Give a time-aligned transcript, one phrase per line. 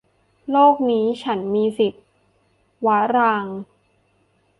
[0.51, 2.03] โลกนี้ฉันมีสิทธิ์-
[2.85, 3.55] วรางค์